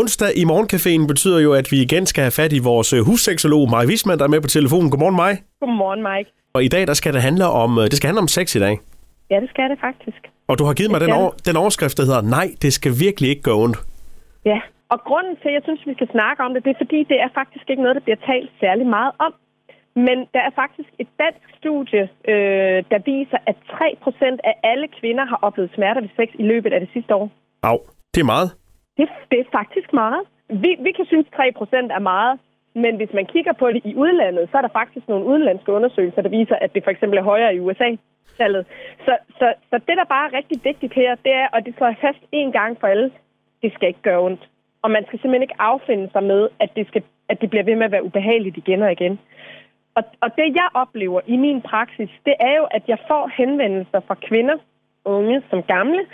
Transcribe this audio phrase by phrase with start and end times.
[0.00, 3.62] Onsdag i Morgencaféen betyder jo, at vi igen skal have fat i vores øh, husseksolog
[3.74, 4.88] Maj Wisman, der er med på telefonen.
[4.92, 5.34] Godmorgen, Maj.
[5.60, 6.30] Godmorgen, Mike.
[6.56, 8.60] Og i dag, der skal det handle om, øh, det skal handle om sex i
[8.66, 8.74] dag.
[9.32, 10.20] Ja, det skal det faktisk.
[10.50, 13.28] Og du har givet mig den, over, den overskrift, der hedder, nej, det skal virkelig
[13.32, 13.78] ikke gøre ondt.
[14.50, 14.60] Ja,
[14.92, 17.18] og grunden til, at jeg synes, vi skal snakke om det, det er fordi, det
[17.24, 19.32] er faktisk ikke noget, der bliver talt særlig meget om.
[20.06, 22.02] Men der er faktisk et dansk studie,
[22.32, 26.70] øh, der viser, at 3% af alle kvinder har oplevet smerter ved sex i løbet
[26.74, 27.26] af det sidste år.
[27.62, 27.78] Au,
[28.14, 28.61] det er meget.
[28.96, 30.22] Det, det er faktisk meget.
[30.48, 31.38] Vi, vi kan synes, 3%
[31.98, 32.38] er meget,
[32.74, 36.22] men hvis man kigger på det i udlandet, så er der faktisk nogle udenlandske undersøgelser,
[36.22, 37.96] der viser, at det for eksempel er højere i USA.
[38.38, 38.66] Tallet.
[39.04, 41.86] Så, så, så det, der bare er rigtig vigtigt her, det er, og det slår
[41.86, 43.10] jeg fast en gang for alle,
[43.62, 44.48] det skal ikke gøre ondt.
[44.82, 47.76] Og man skal simpelthen ikke affinde sig med, at det, skal, at det bliver ved
[47.76, 49.18] med at være ubehageligt igen og igen.
[49.94, 54.00] Og, og det, jeg oplever i min praksis, det er jo, at jeg får henvendelser
[54.00, 54.56] fra kvinder,
[55.04, 56.06] unge som gamle,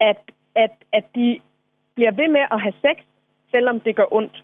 [0.00, 0.20] at,
[0.54, 1.40] at, at de
[1.96, 2.96] bliver ved med at have sex,
[3.50, 4.36] selvom det gør ondt.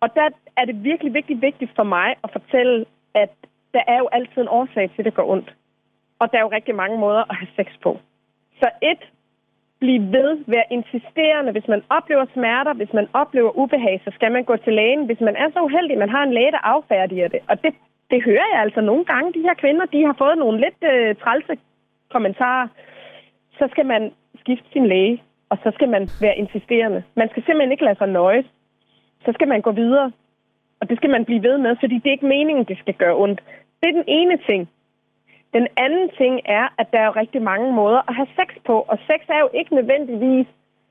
[0.00, 2.84] Og der er det virkelig, virkelig vigtigt for mig at fortælle,
[3.14, 3.32] at
[3.74, 5.54] der er jo altid en årsag til, at det gør ondt.
[6.18, 7.98] Og der er jo rigtig mange måder at have sex på.
[8.60, 9.02] Så et,
[9.80, 11.52] bliv ved, vær insisterende.
[11.52, 15.06] Hvis man oplever smerter, hvis man oplever ubehag, så skal man gå til lægen.
[15.06, 17.40] Hvis man er så uheldig, man har en læge, der affærdiger det.
[17.48, 17.74] Og det,
[18.10, 19.32] det hører jeg altså nogle gange.
[19.32, 21.54] De her kvinder, de har fået nogle lidt øh, trælse
[22.10, 22.68] kommentarer.
[23.58, 27.02] Så skal man skifte sin læge, og så skal man være insisterende.
[27.14, 28.46] Man skal simpelthen ikke lade sig nøjes.
[29.24, 30.12] Så skal man gå videre.
[30.80, 33.16] Og det skal man blive ved med, fordi det er ikke meningen, det skal gøre
[33.16, 33.40] ondt.
[33.80, 34.68] Det er den ene ting.
[35.52, 38.98] Den anden ting er, at der er rigtig mange måder at have sex på, og
[39.06, 40.46] sex er jo ikke nødvendigvis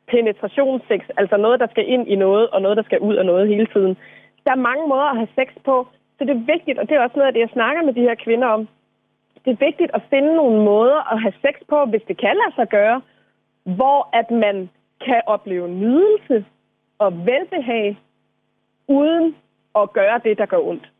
[0.07, 3.47] penetrationssex, altså noget, der skal ind i noget, og noget, der skal ud af noget
[3.47, 3.97] hele tiden.
[4.45, 7.03] Der er mange måder at have sex på, så det er vigtigt, og det er
[7.03, 8.67] også noget af det, jeg snakker med de her kvinder om.
[9.45, 12.55] Det er vigtigt at finde nogle måder at have sex på, hvis det kan lade
[12.55, 13.01] sig gøre,
[13.75, 14.69] hvor at man
[15.05, 16.45] kan opleve nydelse
[16.99, 17.97] og velbehag,
[18.87, 19.35] uden
[19.75, 20.91] at gøre det, der gør ondt.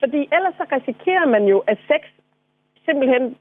[0.00, 2.02] Fordi ellers så risikerer man jo, at sex
[2.84, 3.36] simpelthen,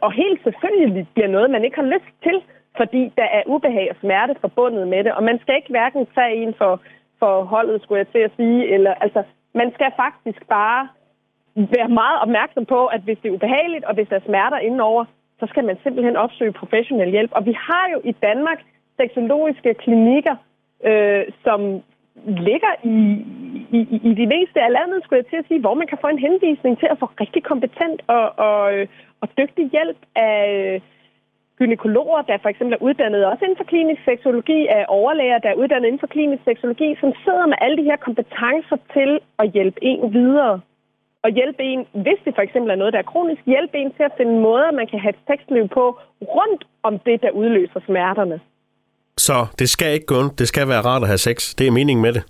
[0.00, 2.42] og helt selvfølgelig bliver noget, man ikke har lyst til,
[2.76, 5.12] fordi der er ubehag og smerte forbundet med det.
[5.12, 6.80] Og man skal ikke hverken tage en for,
[7.18, 9.22] for holdet, skulle jeg til at sige, eller altså,
[9.54, 10.88] man skal faktisk bare
[11.56, 15.04] være meget opmærksom på, at hvis det er ubehageligt, og hvis der er smerter indenover,
[15.44, 17.32] så skal man simpelthen opsøge professionel hjælp.
[17.38, 18.60] Og vi har jo i Danmark
[19.00, 20.36] seksologiske klinikker,
[20.90, 21.60] øh, som
[22.48, 22.98] ligger i,
[23.78, 26.08] i, i de meste af landet, skulle jeg til at sige, hvor man kan få
[26.08, 28.86] en henvisning til at få rigtig kompetent og, og, øh,
[29.20, 30.80] og dygtig hjælp af øh,
[31.58, 35.60] gynekologer, der for eksempel er uddannet også inden for klinisk seksologi, af overlæger, der er
[35.62, 39.78] uddannet inden for klinisk seksologi, som sidder med alle de her kompetencer til at hjælpe
[39.82, 40.60] en videre.
[41.24, 44.04] Og hjælpe en, hvis det for eksempel er noget, der er kronisk, hjælpe en til
[44.08, 45.84] at finde måder, man kan have et sexliv på
[46.36, 48.40] rundt om det, der udløser smerterne.
[49.16, 50.38] Så det skal ikke gå ondt.
[50.38, 51.36] Det skal være rart at have sex.
[51.58, 52.22] Det er meningen med det.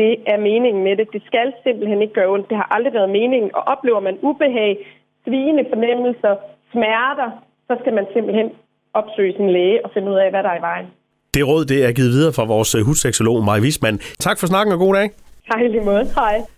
[0.00, 1.06] Det er meningen med det.
[1.12, 2.48] Det skal simpelthen ikke gøre ondt.
[2.50, 3.50] Det har aldrig været meningen.
[3.54, 4.72] Og oplever man ubehag,
[5.24, 6.34] svigende fornemmelser,
[6.72, 7.30] smerter,
[7.68, 8.48] så skal man simpelthen
[8.94, 10.86] opsøge sin læge og finde ud af, hvad der er i vejen.
[11.34, 13.98] Det råd, det er givet videre fra vores husseksolog Maj Wisman.
[14.26, 15.08] Tak for snakken og god dag.
[15.50, 16.04] Hej lige måde.
[16.20, 16.56] Hej.